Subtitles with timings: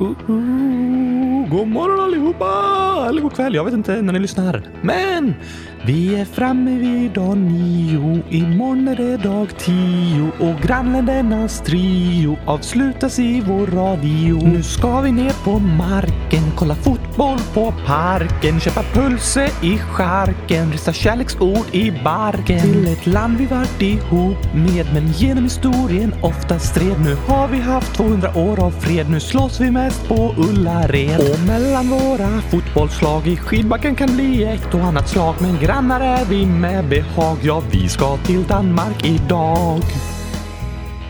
[0.00, 3.06] Uh, uh, god morgon allihopa!
[3.08, 4.62] Eller god kväll, jag vet inte när ni lyssnar.
[4.82, 5.34] Men
[5.86, 8.22] vi är framme vid dag nio.
[8.30, 14.48] Imorgon är det dag tio och grannländernas trio avslutas i vår radio.
[14.48, 16.74] Nu ska vi ner på marken, kolla
[17.16, 22.60] fotboll på parken, köpa pulse i charken, rista kärleksord i barken.
[22.60, 27.00] Till ett land vi varit ihop med, men genom historien ofta stred.
[27.04, 31.20] Nu har vi haft 200 år av fred, nu slåss vi mest på Ullared.
[31.20, 36.24] Och mellan våra fotbollslag i skidbacken kan bli ett och annat slag, men grannar är
[36.24, 37.38] vi med behag.
[37.42, 39.82] Ja, vi ska till Danmark idag.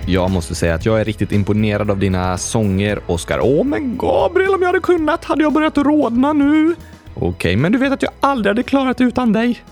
[0.08, 3.40] Jag måste säga att jag är riktigt imponerad av dina sånger, Oskar.
[3.42, 6.74] Åh, men Gabriel, om jag hade kunnat hade jag börjat rodna nu.
[7.14, 9.64] Okej, men du vet att jag aldrig hade klarat det utan dig.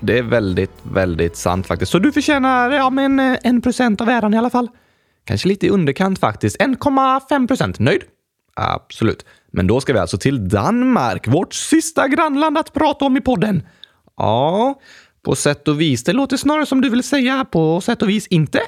[0.00, 1.92] Det är väldigt, väldigt sant faktiskt.
[1.92, 4.68] Så du förtjänar ja, men eh, en procent av äran i alla fall.
[5.24, 6.60] Kanske lite i underkant faktiskt.
[6.60, 7.78] 1,5 procent.
[7.78, 8.02] Nöjd?
[8.54, 9.24] Absolut.
[9.52, 13.62] Men då ska vi alltså till Danmark, vårt sista grannland att prata om i podden.
[14.16, 14.80] Ja,
[15.24, 16.04] på sätt och vis.
[16.04, 18.60] Det låter snarare som du vill säga på sätt och vis inte.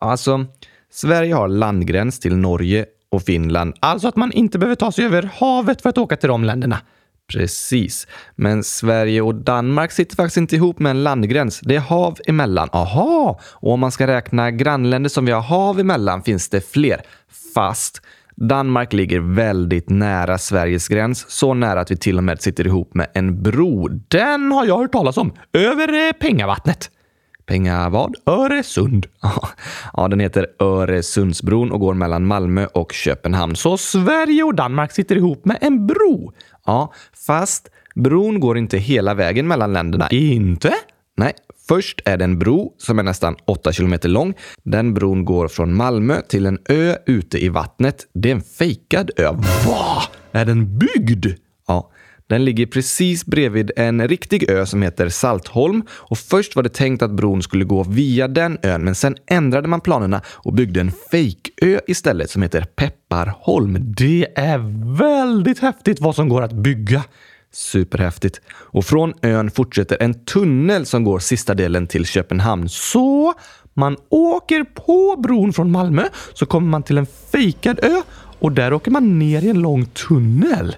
[0.00, 0.46] Alltså,
[0.90, 5.30] Sverige har landgräns till Norge och Finland, alltså att man inte behöver ta sig över
[5.34, 6.78] havet för att åka till de länderna.
[7.32, 11.60] Precis, men Sverige och Danmark sitter faktiskt inte ihop med en landgräns.
[11.60, 12.68] Det är hav emellan.
[12.72, 13.40] Aha!
[13.42, 17.00] Och om man ska räkna grannländer som vi har hav emellan finns det fler.
[17.54, 18.02] Fast
[18.36, 22.94] Danmark ligger väldigt nära Sveriges gräns, så nära att vi till och med sitter ihop
[22.94, 23.88] med en bro.
[23.88, 26.90] Den har jag hört talas om, över eh, Pengavattnet.
[27.46, 28.14] Penga vad?
[28.26, 29.06] Öresund.
[29.92, 33.56] Ja, den heter Öresundsbron och går mellan Malmö och Köpenhamn.
[33.56, 36.32] Så Sverige och Danmark sitter ihop med en bro.
[36.66, 36.92] Ja,
[37.26, 40.08] fast bron går inte hela vägen mellan länderna.
[40.10, 40.74] Inte?
[41.16, 41.32] Nej,
[41.68, 44.34] först är det en bro som är nästan 8 kilometer lång.
[44.62, 48.06] Den bron går från Malmö till en ö ute i vattnet.
[48.14, 49.30] Det är en fejkad ö.
[49.66, 50.02] Va?
[50.32, 51.26] Är den byggd?
[52.28, 57.02] Den ligger precis bredvid en riktig ö som heter Saltholm och först var det tänkt
[57.02, 60.92] att bron skulle gå via den ön, men sen ändrade man planerna och byggde en
[61.10, 63.76] fejkö istället som heter Pepparholm.
[63.80, 64.58] Det är
[64.98, 67.04] väldigt häftigt vad som går att bygga.
[67.52, 68.40] Superhäftigt.
[68.48, 72.68] Och från ön fortsätter en tunnel som går sista delen till Köpenhamn.
[72.68, 73.34] Så
[73.74, 76.04] man åker på bron från Malmö
[76.34, 78.02] så kommer man till en fejkad ö
[78.38, 80.76] och där åker man ner i en lång tunnel.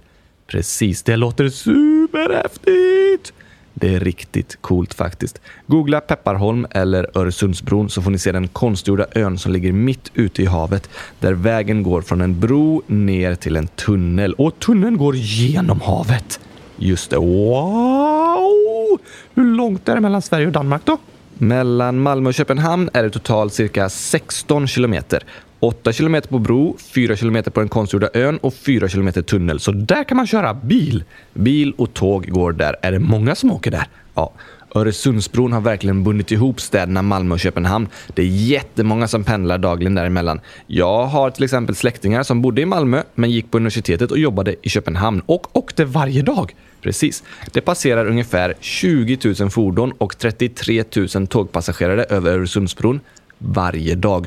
[0.48, 3.32] Precis, det låter superhäftigt!
[3.74, 5.40] Det är riktigt coolt faktiskt.
[5.66, 10.42] Googla Pepparholm eller Öresundsbron så får ni se den konstgjorda ön som ligger mitt ute
[10.42, 15.16] i havet där vägen går från en bro ner till en tunnel och tunneln går
[15.16, 16.40] genom havet.
[16.76, 17.16] Just det.
[17.16, 18.98] Wow!
[19.34, 20.98] Hur långt är det mellan Sverige och Danmark då?
[21.34, 25.22] Mellan Malmö och Köpenhamn är det totalt cirka 16 kilometer.
[25.60, 29.60] 8 kilometer på bro, 4 kilometer på den konstgjorda ön och 4 kilometer tunnel.
[29.60, 31.04] Så där kan man köra bil.
[31.34, 32.76] Bil och tåg går där.
[32.82, 33.88] Är det många som åker där?
[34.14, 34.32] Ja.
[34.74, 37.88] Öresundsbron har verkligen bundit ihop städerna Malmö och Köpenhamn.
[38.14, 40.40] Det är jättemånga som pendlar dagligen däremellan.
[40.66, 44.54] Jag har till exempel släktingar som bodde i Malmö men gick på universitetet och jobbade
[44.62, 46.54] i Köpenhamn och åkte varje dag.
[46.82, 47.22] Precis.
[47.52, 53.00] Det passerar ungefär 20 000 fordon och 33 000 tågpassagerare över Öresundsbron
[53.38, 54.26] varje dag.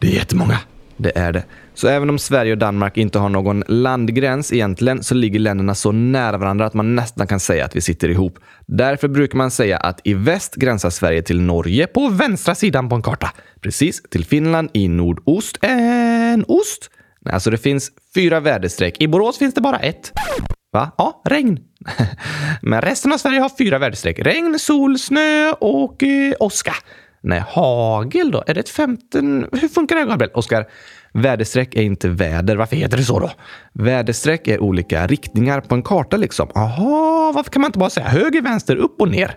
[0.00, 0.58] Det är jättemånga.
[0.96, 1.44] Det är det.
[1.74, 5.92] Så även om Sverige och Danmark inte har någon landgräns egentligen så ligger länderna så
[5.92, 8.38] nära varandra att man nästan kan säga att vi sitter ihop.
[8.66, 12.94] Därför brukar man säga att i väst gränsar Sverige till Norge på vänstra sidan på
[12.94, 13.30] en karta.
[13.60, 15.58] Precis, till Finland i nordost.
[15.62, 16.90] En ost?
[17.20, 19.00] Nej, alltså det finns fyra väderstreck.
[19.00, 20.12] I Borås finns det bara ett.
[20.72, 20.90] Va?
[20.98, 21.58] Ja, regn.
[22.62, 24.18] Men resten av Sverige har fyra väderstreck.
[24.18, 26.74] Regn, sol, snö och eh, åska.
[27.22, 28.44] Nej, hagel då?
[28.46, 29.18] Är det ett femte?
[29.52, 30.32] Hur funkar det, Gabriel?
[30.34, 30.66] Oskar,
[31.12, 32.56] väderstreck är inte väder.
[32.56, 33.30] Varför heter det så då?
[33.72, 36.48] Väderstreck är olika riktningar på en karta liksom.
[36.54, 39.34] Aha, varför kan man inte bara säga höger, vänster, upp och ner?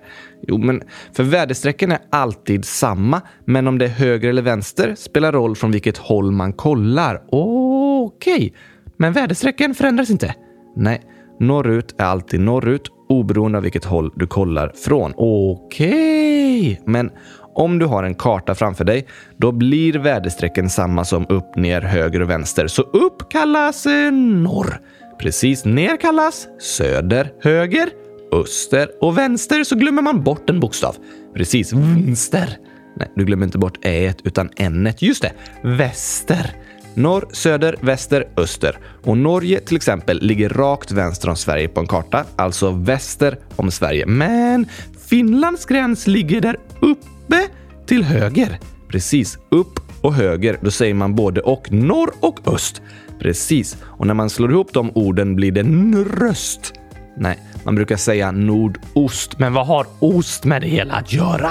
[0.47, 0.83] Jo, men
[1.13, 5.71] för väderstrecken är alltid samma, men om det är höger eller vänster spelar roll från
[5.71, 7.21] vilket håll man kollar.
[7.31, 8.51] Okej, okay.
[8.97, 10.35] men väderstrecken förändras inte?
[10.75, 11.01] Nej,
[11.39, 15.13] norrut är alltid norrut oberoende av vilket håll du kollar från.
[15.17, 16.77] Okej, okay.
[16.85, 17.11] men
[17.55, 19.07] om du har en karta framför dig,
[19.37, 22.67] då blir väderstrecken samma som upp, ner, höger och vänster.
[22.67, 24.79] Så upp kallas eh, norr.
[25.19, 27.89] Precis ner kallas söder, höger,
[28.31, 30.95] öster och vänster så glömmer man bort en bokstav.
[31.35, 32.57] Precis, vänster.
[32.97, 35.31] Nej, du glömmer inte bort ä utan n Just det,
[35.63, 36.55] väster.
[36.95, 38.77] Norr, söder, väster, öster.
[39.03, 43.71] Och Norge till exempel ligger rakt vänster om Sverige på en karta, alltså väster om
[43.71, 44.05] Sverige.
[44.05, 44.67] Men
[45.07, 47.07] Finlands gräns ligger där uppe
[47.85, 48.59] till höger.
[48.87, 51.71] Precis, upp och höger, då säger man både och.
[51.71, 52.81] Norr och öst.
[53.19, 53.77] Precis.
[53.83, 56.73] Och när man slår ihop de orden blir det nröst.
[57.17, 59.39] Nej, man brukar säga nordost.
[59.39, 61.49] Men vad har ost med det hela att göra?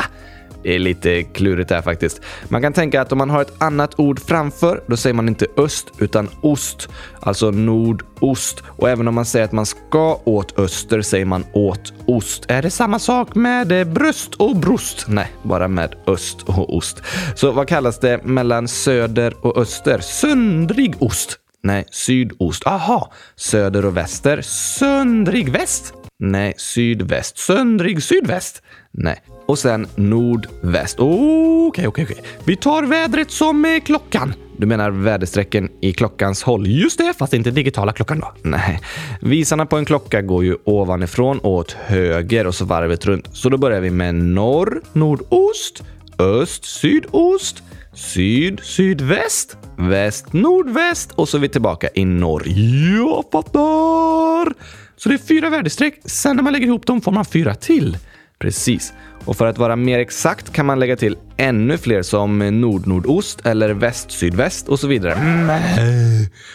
[0.62, 2.20] Det är lite klurigt här faktiskt.
[2.48, 5.46] Man kan tänka att om man har ett annat ord framför, då säger man inte
[5.56, 6.88] öst utan ost.
[7.20, 8.62] Alltså nordost.
[8.66, 12.44] Och även om man säger att man ska åt öster säger man åt ost.
[12.48, 15.04] Är det samma sak med eh, bröst och brost?
[15.08, 17.02] Nej, bara med öst och ost.
[17.34, 19.98] Så vad kallas det mellan söder och öster?
[19.98, 21.38] Söndrig ost.
[21.62, 22.66] Nej, sydost.
[22.66, 24.40] Aha, söder och väster.
[24.42, 25.94] Söndrig väst.
[26.18, 27.38] Nej, sydväst.
[27.38, 28.62] Söndrig sydväst.
[28.94, 30.96] Nej, och sen nordväst.
[30.98, 32.22] Okej, okej, okej.
[32.44, 34.34] Vi tar vädret som eh, klockan.
[34.56, 36.66] Du menar väderstrecken i klockans håll?
[36.66, 38.32] Just det, fast inte digitala klockan då?
[38.48, 38.80] Nej.
[39.20, 43.36] Visarna på en klocka går ju ovanifrån och åt höger och så varvet runt.
[43.36, 45.82] Så då börjar vi med norr, nordost,
[46.18, 47.62] öst, sydost,
[47.94, 52.44] syd, sydväst, väst, nordväst och så är vi tillbaka i norr.
[52.96, 54.54] Jag fattar!
[54.96, 56.00] Så det är fyra väderstreck.
[56.04, 57.96] Sen när man lägger ihop dem får man fyra till.
[58.42, 58.92] Precis.
[59.24, 63.70] Och för att vara mer exakt kan man lägga till ännu fler som nord-nordost eller
[63.70, 65.12] väst-sydväst och så vidare.
[65.14, 65.48] Mm.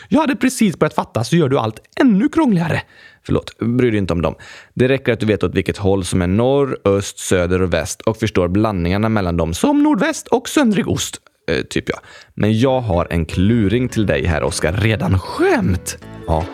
[0.10, 2.82] Jag hade precis börjat fatta så gör du allt ännu krångligare.
[3.26, 4.36] Förlåt, bry dig inte om dem.
[4.74, 8.02] Det räcker att du vet åt vilket håll som är norr, öst, söder och väst
[8.02, 11.18] och förstår blandningarna mellan dem som nordväst och söndrig ost.
[11.52, 12.00] Eh, typ ja.
[12.34, 14.74] Men jag har en kluring till dig här, Oskar.
[14.74, 15.98] Redan skämt?
[16.28, 16.46] Ja.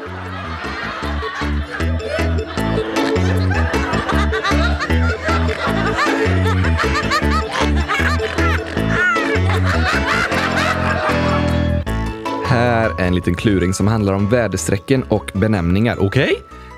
[12.54, 15.98] Här är en liten kluring som handlar om väderstrecken och benämningar.
[16.00, 16.24] Okej?
[16.24, 16.36] Okay?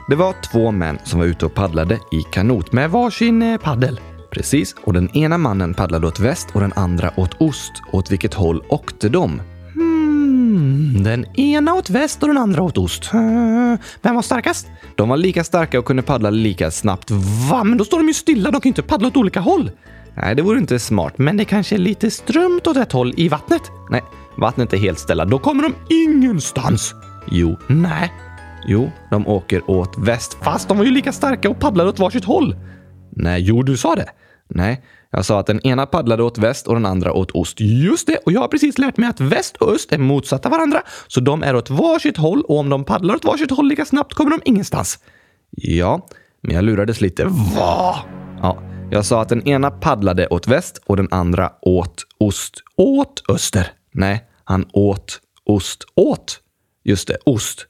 [0.10, 4.00] Det var två män som var ute och paddlade i kanot med varsin eh, paddel.
[4.32, 7.72] Precis, och den ena mannen paddlade åt väst och den andra åt ost.
[7.92, 9.42] Åt vilket håll åkte de?
[9.74, 13.10] Hmm, den ena åt väst och den andra åt ost.
[14.02, 14.68] Vem var starkast?
[14.96, 17.12] De var lika starka och kunde paddla lika snabbt.
[17.50, 17.64] Va?
[17.64, 18.52] Men då står de ju stilla.
[18.52, 19.72] De kan ju inte paddla åt olika håll.
[20.18, 23.30] Nej, det vore inte smart, men det kanske är lite strömt åt ett håll i
[23.30, 23.62] vattnet.
[23.90, 24.02] Nej,
[24.38, 25.26] vattnet är helt ställa.
[25.26, 26.96] Då kommer de ingenstans.
[27.32, 28.14] Jo, nej.
[28.68, 32.26] Jo, de åker åt väst, fast de var ju lika starka och paddlade åt varsitt
[32.26, 32.56] håll.
[33.12, 34.10] Nej, jo, du sa det.
[34.50, 37.60] Nej, jag sa att den ena paddlade åt väst och den andra åt ost.
[37.60, 40.82] Just det, och jag har precis lärt mig att väst och öst är motsatta varandra,
[41.08, 44.14] så de är åt varsitt håll och om de paddlar åt varsitt håll lika snabbt
[44.14, 45.00] kommer de ingenstans.
[45.52, 46.08] Ja,
[46.42, 47.26] men jag lurades lite.
[47.26, 47.96] Va?
[48.42, 48.58] Ja,
[48.92, 52.54] jag sa att den ena paddlade åt väst och den andra åt ost.
[52.78, 53.72] Åt öster.
[53.96, 55.84] Nej, han åt ost.
[55.96, 56.40] Åt?
[56.84, 57.68] Just det, ost.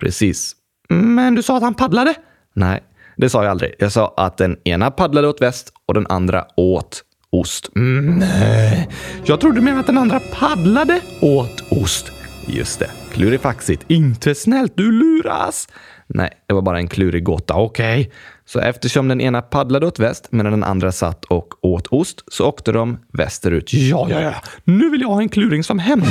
[0.00, 0.56] Precis.
[0.88, 2.14] Men du sa att han paddlade?
[2.54, 2.82] Nej,
[3.16, 3.74] det sa jag aldrig.
[3.78, 7.70] Jag sa att den ena paddlade åt väst och den andra åt ost.
[7.76, 8.88] Mm, nej,
[9.24, 12.12] jag trodde du menade att den andra paddlade åt ost.
[12.46, 13.84] Just det, klurifaxigt.
[13.88, 15.68] Inte snällt, du luras.
[16.08, 17.54] Nej, det var bara en klurig gåta.
[17.54, 18.00] Okej.
[18.00, 18.12] Okay.
[18.44, 22.46] Så eftersom den ena paddlade åt väst medan den andra satt och åt ost så
[22.46, 23.72] åkte de västerut.
[23.72, 24.34] Ja, ja, ja.
[24.64, 26.06] Nu vill jag ha en kluring som hämnd.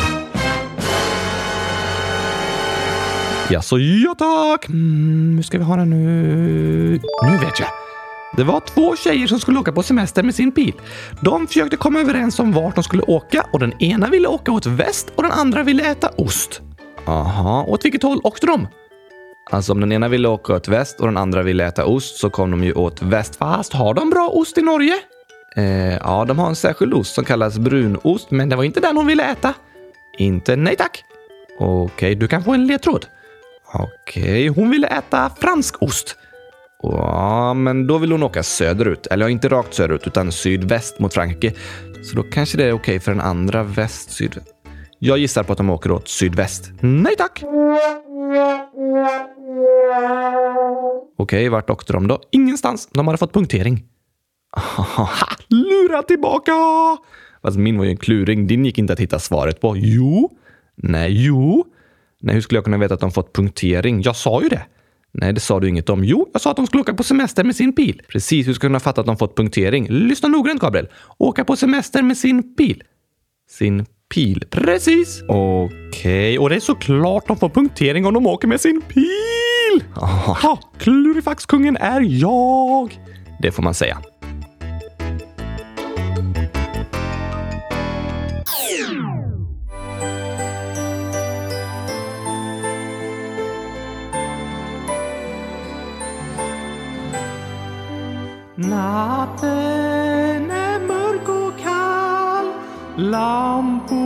[3.49, 4.67] Ja, så ja tack.
[4.67, 5.97] Mm, hur ska vi ha det nu?
[7.23, 7.69] Nu vet jag.
[8.37, 10.73] Det var två tjejer som skulle åka på semester med sin bil.
[11.21, 14.65] De försökte komma överens om vart de skulle åka och den ena ville åka åt
[14.65, 16.61] väst och den andra ville äta ost.
[17.05, 18.67] Aha, åt vilket håll åkte de?
[19.49, 22.29] Alltså om den ena ville åka åt väst och den andra ville äta ost så
[22.29, 23.35] kom de ju åt väst.
[23.35, 24.93] Fast har de bra ost i Norge?
[25.55, 28.97] Eh, ja, de har en särskild ost som kallas brunost, men det var inte den
[28.97, 29.53] hon ville äta.
[30.17, 31.03] Inte nej tack.
[31.59, 33.05] Okej, okay, du kan få en ledtråd.
[33.73, 33.89] Okej,
[34.23, 36.15] okay, hon ville äta fransk ost.
[36.83, 39.07] Ja, men då vill hon åka söderut.
[39.07, 41.53] Eller ja, inte rakt söderut, utan sydväst mot Frankrike.
[42.03, 44.39] Så då kanske det är okej okay för den andra väst, syd...
[44.99, 46.71] Jag gissar på att de åker åt sydväst.
[46.81, 47.43] Nej tack!
[51.17, 52.21] Okej, vart åkte de då?
[52.31, 52.89] Ingenstans.
[52.93, 53.83] De hade fått punktering.
[54.51, 55.09] Haha,
[55.49, 56.51] lura tillbaka!
[57.41, 58.47] Fast min var ju en kluring.
[58.47, 59.77] Din gick inte att hitta svaret på.
[59.77, 60.29] Jo.
[60.75, 61.65] Nej, jo.
[62.21, 64.01] Nej, hur skulle jag kunna veta att de fått punktering?
[64.01, 64.65] Jag sa ju det.
[65.11, 66.03] Nej, det sa du inget om.
[66.03, 68.01] Jo, jag sa att de skulle åka på semester med sin bil.
[68.07, 69.87] Precis, hur ska jag kunna fatta att de fått punktering?
[69.89, 70.87] Lyssna noggrant, Gabriel.
[71.17, 72.83] Åka på semester med sin bil.
[73.49, 74.43] Sin pil.
[74.49, 75.23] Precis.
[75.27, 76.37] Okej, okay.
[76.37, 79.83] och det är såklart de får punktering om de åker med sin pil.
[80.43, 82.99] Ha, klurifaxkungen är jag.
[83.41, 83.97] Det får man säga.
[98.55, 99.86] Natten
[102.99, 104.05] Lamporna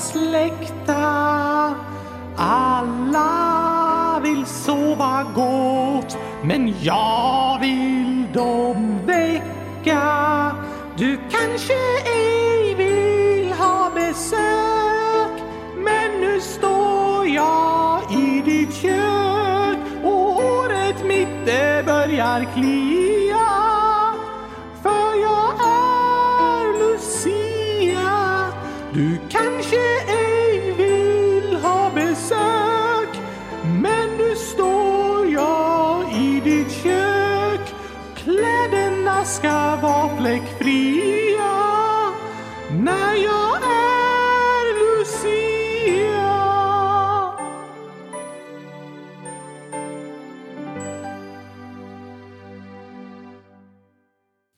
[0.00, 1.74] släckta.
[2.36, 10.52] Alla vill sova gott, men jag vill dem väcka.
[10.96, 11.72] Du kanske
[12.14, 15.42] ej vill ha besök,
[15.76, 22.91] men nu står jag i ditt kök och håret mitt det börjar klia.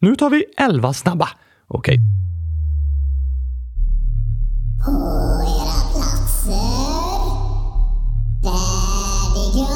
[0.04, 1.28] Nu tar vi elva snabba.
[1.68, 1.98] Okej.
[4.84, 4.90] På
[5.42, 6.54] era platser.
[8.44, 9.66] Färdiga.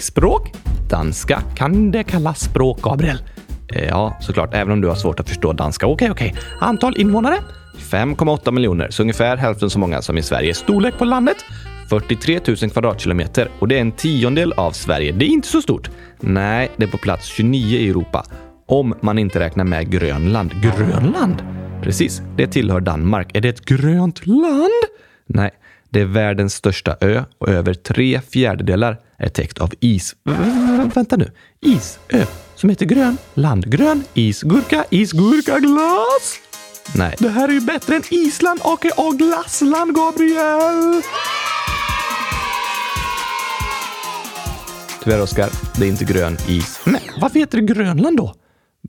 [0.00, 0.52] Språk?
[0.90, 3.18] Danska kan det kallas språk, Gabriel.
[3.74, 5.86] Eh, Ja, såklart, även om du har svårt att förstå danska.
[5.86, 6.34] Okej, okej.
[6.60, 7.38] Antal invånare?
[7.78, 10.54] 5,8 miljoner, så ungefär hälften så många som i Sverige.
[10.54, 11.36] Storlek på landet?
[11.92, 15.12] 43 000 kvadratkilometer och det är en tiondel av Sverige.
[15.12, 15.90] Det är inte så stort.
[16.20, 18.26] Nej, det är på plats 29 i Europa.
[18.66, 20.50] Om man inte räknar med Grönland.
[20.62, 21.42] Grönland?
[21.82, 23.36] Precis, det tillhör Danmark.
[23.36, 24.70] Är det ett grönt land?
[25.26, 25.50] Nej,
[25.90, 30.14] det är världens största ö och över tre fjärdedelar är täckt av is.
[30.24, 31.30] V- vänta nu.
[31.60, 33.70] Isö som heter Grön land.
[33.70, 36.38] Grön isgurka, Isgurkaglass.
[36.94, 41.02] Nej, det här är ju bättre än Island, aka glassland, Gabriel!
[45.04, 45.48] Tyvärr, Oskar.
[45.78, 46.80] Det är inte grön is.
[46.86, 48.34] Men varför heter det Grönland då?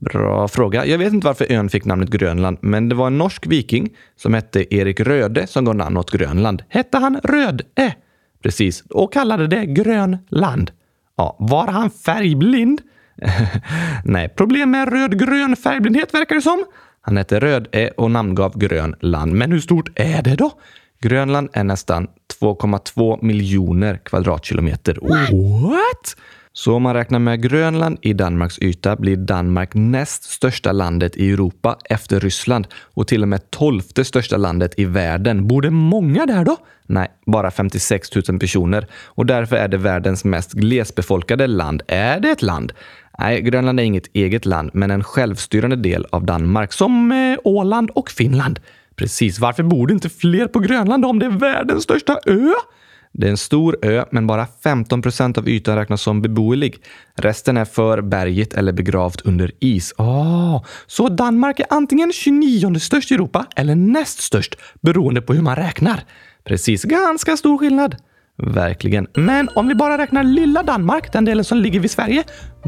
[0.00, 0.86] Bra fråga.
[0.86, 4.34] Jag vet inte varför ön fick namnet Grönland, men det var en norsk viking som
[4.34, 6.62] hette Erik Röde som gav namn åt Grönland.
[6.68, 7.94] Hette han Röde?
[8.42, 10.70] Precis, och kallade det Grönland.
[11.16, 12.80] Ja, var han färgblind?
[14.04, 16.64] Nej, problem med röd-grön färgblindhet verkar det som.
[17.00, 19.32] Han hette Röde och namngav Grönland.
[19.32, 20.52] Men hur stort är det då?
[21.04, 22.06] Grönland är nästan
[22.40, 24.98] 2,2 miljoner kvadratkilometer.
[25.02, 26.16] What?
[26.52, 31.30] Så om man räknar med Grönland i Danmarks yta blir Danmark näst största landet i
[31.30, 35.48] Europa efter Ryssland och till och med tolfte största landet i världen.
[35.48, 36.56] Bor det många där då?
[36.86, 41.82] Nej, bara 56 000 personer och därför är det världens mest glesbefolkade land.
[41.88, 42.72] Är det ett land?
[43.18, 47.90] Nej, Grönland är inget eget land, men en självstyrande del av Danmark, som eh, Åland
[47.90, 48.60] och Finland.
[48.96, 52.52] Precis, varför bor det inte fler på Grönland om det är världens största ö?
[53.12, 56.76] Det är en stor ö, men bara 15 procent av ytan räknas som beboelig.
[57.14, 59.94] Resten är för berget eller begravt under is.
[59.98, 65.42] Oh, så Danmark är antingen 29 störst i Europa eller näst störst, beroende på hur
[65.42, 66.04] man räknar.
[66.44, 67.96] Precis, ganska stor skillnad.
[68.36, 69.06] Verkligen.
[69.14, 72.24] Men om vi bara räknar lilla Danmark, den delen som ligger vid Sverige,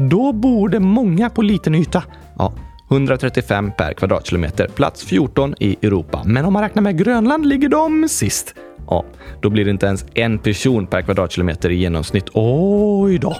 [0.09, 2.03] då bor det många på liten yta.
[2.37, 2.53] Ja,
[2.89, 6.23] 135 per kvadratkilometer, plats 14 i Europa.
[6.25, 8.55] Men om man räknar med Grönland ligger de sist.
[8.87, 9.05] Ja,
[9.41, 12.25] då blir det inte ens en person per kvadratkilometer i genomsnitt.
[12.33, 13.35] Oj då!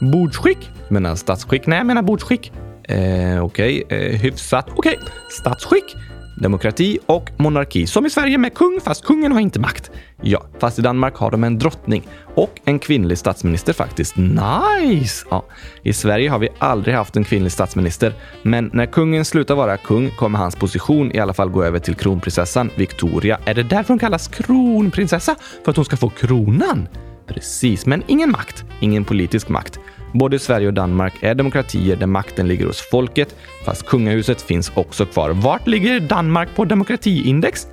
[0.00, 0.70] Bordsskick?
[0.88, 1.66] Menar statsskick?
[1.66, 2.52] Nej, jag menar bordsskick.
[2.88, 4.66] Eh, Okej, eh, hyfsat.
[4.76, 4.98] Okej,
[5.30, 5.96] statsskick.
[6.36, 7.86] Demokrati och monarki.
[7.86, 9.90] Som i Sverige med kung, fast kungen har inte makt.
[10.22, 14.16] Ja, fast i Danmark har de en drottning och en kvinnlig statsminister faktiskt.
[14.16, 15.26] Nice!
[15.30, 15.44] Ja,
[15.82, 18.12] I Sverige har vi aldrig haft en kvinnlig statsminister,
[18.42, 21.94] men när kungen slutar vara kung kommer hans position i alla fall gå över till
[21.94, 23.38] kronprinsessan Victoria.
[23.44, 25.36] Är det därför hon kallas kronprinsessa?
[25.64, 26.88] För att hon ska få kronan?
[27.26, 28.64] Precis, men ingen makt.
[28.80, 29.80] Ingen politisk makt.
[30.14, 35.06] Både Sverige och Danmark är demokratier där makten ligger hos folket, fast kungahuset finns också
[35.06, 35.30] kvar.
[35.30, 37.66] Vart ligger Danmark på demokratiindex?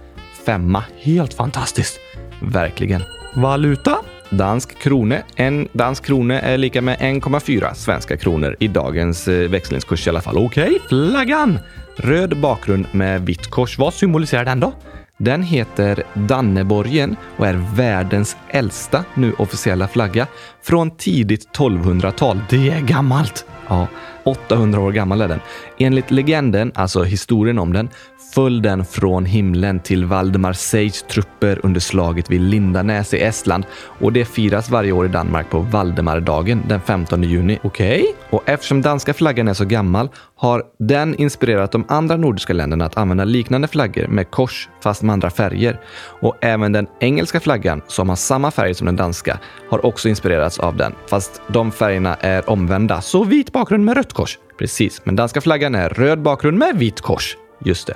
[0.46, 0.84] Femma.
[0.98, 2.00] Helt fantastiskt.
[2.42, 3.04] Verkligen.
[3.36, 3.98] Valuta?
[4.30, 5.24] Dansk krone.
[5.36, 10.22] En dansk krone är lika med 1,4 svenska kronor i dagens eh, växlingskurs i alla
[10.22, 10.38] fall.
[10.38, 11.60] Okej, flaggan!
[11.96, 13.78] Röd bakgrund med vitt kors.
[13.78, 14.74] Vad symboliserar den då?
[15.24, 20.28] Den heter Danneborgen och är världens äldsta nu officiella flagga
[20.62, 22.40] från tidigt 1200-tal.
[22.50, 23.46] Det är gammalt!
[23.68, 23.88] Ja,
[24.24, 25.40] 800 år gammal är den.
[25.78, 27.90] Enligt legenden, alltså historien om den,
[28.34, 34.14] föll den från himlen till Valdemar Seids trupper under slaget vid Lindanäs i Estland och
[34.14, 37.60] det firas varje år i Danmark på Valdemardagen den 15 juni.
[37.64, 38.06] Okej?
[38.30, 42.98] Och eftersom danska flaggan är så gammal har den inspirerat de andra nordiska länderna att
[42.98, 45.80] använda liknande flaggor med kors fast med andra färger.
[46.22, 50.60] Och även den engelska flaggan, som har samma färg som den danska, har också inspirerats
[50.60, 53.02] av den, fast de färgerna är omvända.
[53.02, 54.38] Så vit bakgrund med rött rött kors.
[54.58, 57.38] Precis, men danska flaggan är röd bakgrund med vitt kors.
[57.66, 57.96] Just det.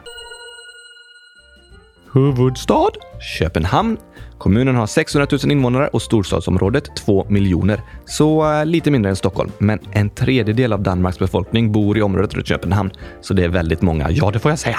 [2.13, 2.91] Huvudstad?
[3.39, 3.97] Köpenhamn.
[4.37, 7.81] Kommunen har 600 000 invånare och storstadsområdet 2 miljoner.
[8.05, 9.51] Så uh, lite mindre än Stockholm.
[9.57, 12.91] Men en tredjedel av Danmarks befolkning bor i området runt Köpenhamn.
[13.21, 14.11] Så det är väldigt många.
[14.11, 14.77] Ja, det får jag säga.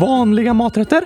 [0.00, 1.04] Vanliga maträtter?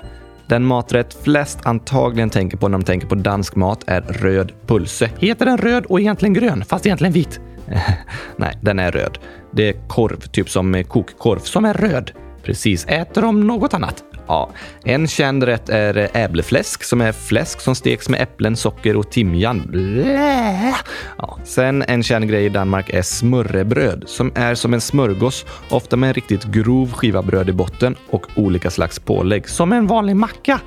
[0.49, 5.11] Den maträtt flest antagligen tänker på när de tänker på dansk mat är röd pulse.
[5.19, 7.41] Heter den röd och egentligen grön, fast egentligen vit?
[8.37, 9.19] Nej, den är röd.
[9.51, 12.11] Det är korv, typ som kokkorv, som är röd.
[12.43, 12.87] Precis.
[12.87, 14.05] Äter de något annat?
[14.27, 14.51] Ja,
[14.85, 19.63] en känd rätt är äblefläsk som är fläsk som steks med äpplen, socker och timjan.
[19.67, 20.75] Blä!
[21.19, 25.97] Ja, sen en känd grej i Danmark är smörrebröd som är som en smörgås, ofta
[25.97, 30.17] med en riktigt grov skiva bröd i botten och olika slags pålägg, som en vanlig
[30.17, 30.61] macka.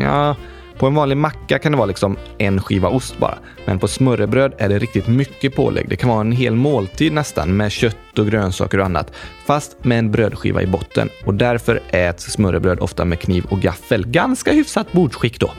[0.00, 0.36] Ja,
[0.78, 3.38] på en vanlig macka kan det vara liksom en skiva ost bara.
[3.64, 5.88] Men på smörrebröd är det riktigt mycket pålägg.
[5.88, 9.12] Det kan vara en hel måltid nästan med kött och grönsaker och annat.
[9.46, 11.08] Fast med en brödskiva i botten.
[11.24, 14.06] Och därför äts smörrebröd ofta med kniv och gaffel.
[14.06, 15.50] Ganska hyfsat bordsskick då.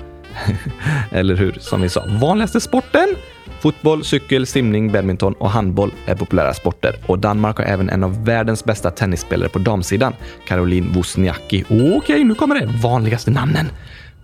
[1.11, 1.57] Eller hur?
[1.59, 2.03] Som vi sa.
[2.07, 3.15] Vanligaste sporten?
[3.59, 6.95] Fotboll, cykel, simning, badminton och handboll är populära sporter.
[7.05, 10.13] Och Danmark har även en av världens bästa tennisspelare på damsidan,
[10.47, 11.63] Caroline Wozniacki.
[11.63, 13.65] Okej, okay, nu kommer det vanligaste namnen.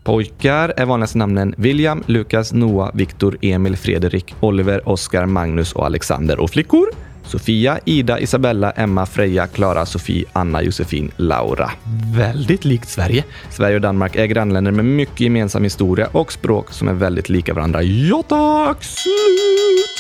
[0.04, 6.40] Pojkar är vanligaste namnen William, Lukas, Noah, Viktor, Emil, Fredrik, Oliver, Oskar, Magnus och Alexander.
[6.40, 6.86] Och flickor?
[7.24, 11.72] Sofia, Ida, Isabella, Emma, Freja, Klara, Sofie, Anna, Josefin, Laura.
[12.16, 13.24] Väldigt likt Sverige.
[13.50, 17.54] Sverige och Danmark är grannländer med mycket gemensam historia och språk som är väldigt lika
[17.54, 17.84] varandra.
[17.84, 18.84] Ja tack!
[18.84, 19.96] Slut!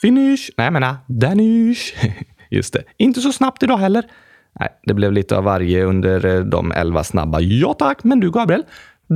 [0.00, 0.50] Finish!
[0.56, 1.94] Nej, jag menar Danish.
[2.50, 2.82] Just det.
[2.96, 4.04] Inte så snabbt idag heller.
[4.60, 7.40] Nej, det blev lite av varje under eh, de elva snabba.
[7.40, 8.64] Ja tack, men du Gabriel,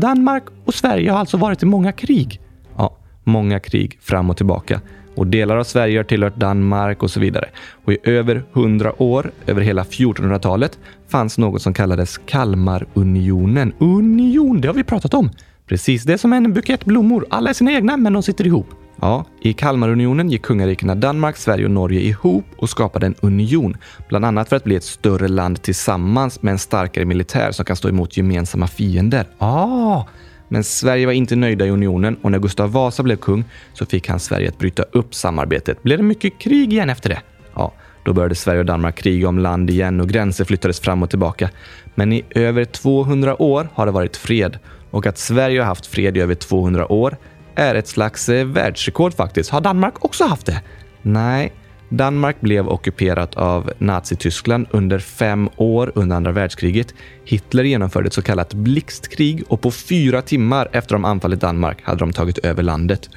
[0.01, 2.41] Danmark och Sverige har alltså varit i många krig.
[2.77, 4.81] Ja, många krig fram och tillbaka.
[5.15, 7.49] Och delar av Sverige har tillhört Danmark och så vidare.
[7.85, 13.73] Och i över hundra år, över hela 1400-talet, fanns något som kallades Kalmarunionen.
[13.79, 15.31] Union, det har vi pratat om.
[15.67, 17.27] Precis, det är som en bukett blommor.
[17.31, 18.67] Alla är sina egna, men de sitter ihop.
[19.01, 23.77] Ja, i Kalmarunionen gick kungarikena Danmark, Sverige och Norge ihop och skapade en union,
[24.09, 27.77] bland annat för att bli ett större land tillsammans med en starkare militär som kan
[27.77, 29.27] stå emot gemensamma fiender.
[29.39, 30.05] Ah,
[30.49, 34.09] men Sverige var inte nöjda i unionen och när Gustav Vasa blev kung så fick
[34.09, 35.83] han Sverige att bryta upp samarbetet.
[35.83, 37.21] Blev det mycket krig igen efter det?
[37.55, 41.11] Ja, då började Sverige och Danmark kriga om land igen och gränser flyttades fram och
[41.11, 41.51] tillbaka.
[41.95, 44.59] Men i över 200 år har det varit fred
[44.97, 47.17] och att Sverige har haft fred i över 200 år
[47.55, 49.51] är ett slags eh, världsrekord faktiskt.
[49.51, 50.63] Har Danmark också haft det?
[51.03, 51.53] Nej,
[51.89, 56.95] Danmark blev ockuperat av Nazityskland under fem år under andra världskriget.
[57.25, 61.99] Hitler genomförde ett så kallat blixtkrig och på fyra timmar efter de anfallit Danmark hade
[61.99, 63.11] de tagit över landet.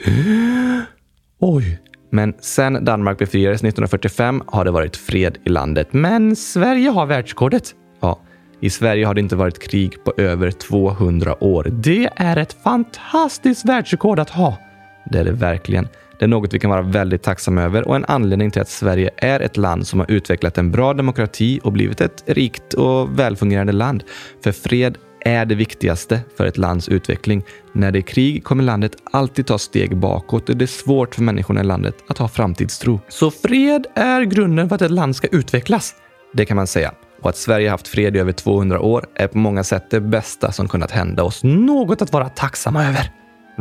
[1.39, 1.79] Oj!
[2.11, 5.93] Men sen Danmark befriades 1945 har det varit fred i landet.
[5.93, 7.75] Men Sverige har världsrekordet.
[7.99, 8.19] Ja,
[8.59, 11.67] i Sverige har det inte varit krig på över 200 år.
[11.71, 14.57] Det är ett fantastiskt världsrekord att ha.
[15.05, 15.87] Det är det verkligen.
[16.19, 19.09] Det är något vi kan vara väldigt tacksamma över och en anledning till att Sverige
[19.17, 23.73] är ett land som har utvecklat en bra demokrati och blivit ett rikt och välfungerande
[23.73, 24.03] land.
[24.43, 27.43] För fred är det viktigaste för ett lands utveckling.
[27.73, 31.21] När det är krig kommer landet alltid ta steg bakåt och det är svårt för
[31.21, 32.99] människorna i landet att ha framtidstro.
[33.09, 35.95] Så fred är grunden för att ett land ska utvecklas.
[36.33, 36.93] Det kan man säga.
[37.21, 40.51] Och att Sverige haft fred i över 200 år är på många sätt det bästa
[40.51, 41.43] som kunnat hända oss.
[41.43, 43.11] Något att vara tacksamma över.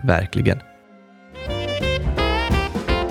[0.03, 0.59] Verkligen.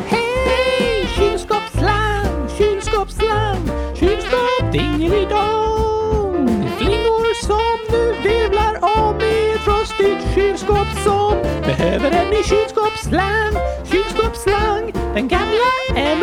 [0.06, 1.08] Hej!
[1.16, 3.58] Kylskåpsslang, kylskåpsslang,
[3.96, 6.70] kylskåp dingelidong.
[6.78, 13.54] Flingor som nu virvlar om i ett frostigt kylskåp som behöver en ny kylskåpsslang,
[13.92, 14.92] kylskåpsslang.
[15.14, 16.16] Den gamla är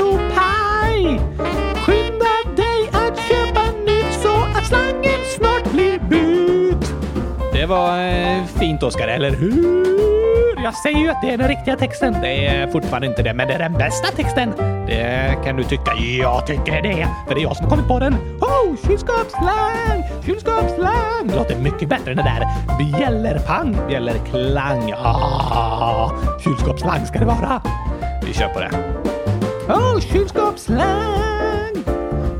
[7.65, 10.63] Det var eh, fint Oskar, eller hur?
[10.65, 12.17] Jag säger ju att det är den riktiga texten.
[12.23, 14.53] Det är fortfarande inte det, men det är den bästa texten.
[14.87, 15.95] Det kan du tycka.
[15.95, 18.15] Jag tycker det, för det är jag som har kommit på den.
[18.41, 21.27] Oh, kylskåpsslang, kylskåpsslang.
[21.29, 22.47] Det låter mycket bättre än det där
[22.79, 24.93] bjällerpang, bjällerklang.
[24.97, 26.11] Ah,
[26.45, 27.63] kylskåpsslang ska det vara.
[28.27, 28.71] Vi kör på det.
[29.69, 31.85] Oh, kylskåpsslang.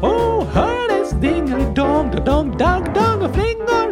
[0.01, 3.84] Oh, hördes dingelidong, dong, dong, dong och flingor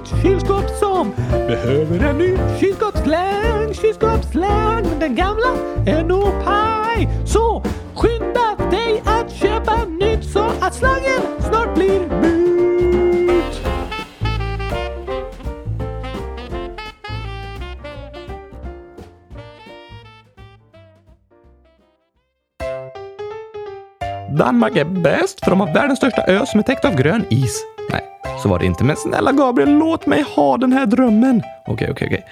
[0.00, 4.82] ett kylskåp som behöver en ny kylskåpsslang, kylskåpsslang.
[4.82, 5.48] Men den gamla
[5.86, 7.08] är nog paj.
[7.26, 7.62] Så
[7.94, 12.30] skynda dig att köpa nytt så att slangen snart blir mut.
[24.38, 27.79] Danmark är bäst för de har världens största ö som är täckt av grön is.
[28.42, 28.84] Så var det inte.
[28.84, 31.42] Men snälla Gabriel, låt mig ha den här drömmen.
[31.66, 32.24] Okej, okej, okej.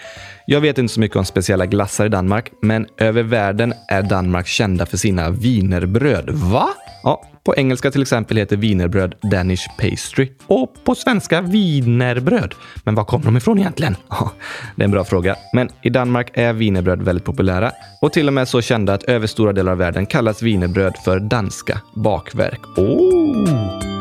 [0.47, 4.47] Jag vet inte så mycket om speciella glassar i Danmark, men över världen är Danmark
[4.47, 6.31] kända för sina wienerbröd.
[6.31, 6.69] Va?
[7.03, 12.55] Ja, på engelska till exempel heter wienerbröd Danish pastry och på svenska wienerbröd.
[12.85, 13.97] Men var kommer de ifrån egentligen?
[14.09, 14.33] Ja,
[14.77, 15.37] det är en bra fråga.
[15.55, 19.27] Men i Danmark är wienerbröd väldigt populära och till och med så kända att över
[19.27, 22.61] stora delar av världen kallas wienerbröd för danska bakverk.
[22.79, 23.98] Oh!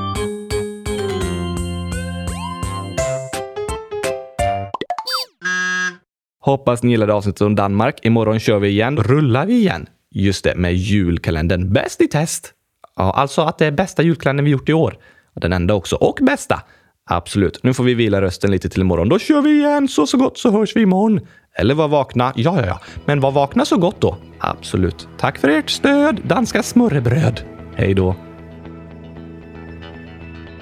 [6.48, 8.00] Hoppas ni gillade avsnittet om Danmark.
[8.02, 8.98] Imorgon kör vi igen.
[8.98, 9.86] Rullar vi igen?
[10.12, 11.74] Just det, med julkalendern.
[11.74, 12.54] Bäst i test!
[12.96, 14.98] Ja, alltså att det är bästa julkalendern vi gjort i år.
[15.36, 15.96] Den enda också.
[15.96, 16.62] Och bästa!
[17.10, 17.64] Absolut.
[17.64, 19.10] Nu får vi vila rösten lite till imorgon.
[19.10, 19.88] Då kör vi igen.
[19.88, 21.20] Så så gott så hörs vi imorgon.
[21.56, 22.34] Eller var vakna.
[22.36, 22.80] Ja, ja, ja.
[23.06, 24.18] Men var vakna så gott då.
[24.40, 25.08] Absolut.
[25.18, 27.42] Tack för ert stöd, danska smörrebröd.
[27.76, 28.16] Hej då.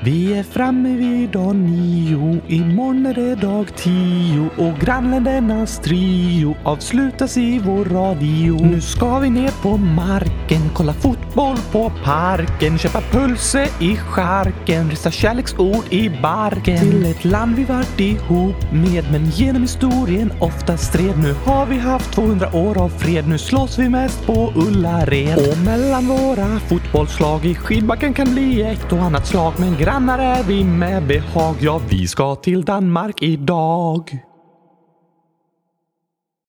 [0.06, 7.38] Vi är framme vid dag nio, imorgon är det dag tio och grannländernas trio avslutas
[7.38, 8.66] i vår radio.
[8.66, 15.12] Nu ska vi ner på marken, kolla fotboll på parken, köpa pulse i charken, rista
[15.12, 16.78] kärleksord i barken.
[16.80, 21.18] Till ett land vi varit ihop med, men genom historien ofta stred.
[21.18, 25.38] Nu har vi haft 200 år av fred, nu slåss vi mest på Ullared.
[25.38, 30.44] Och mellan våra fotbollslag i skidbacken kan bli ett och annat slag, men grannar är
[30.44, 31.56] vi med behag.
[31.60, 34.20] Ja, vi ska till Danmark idag.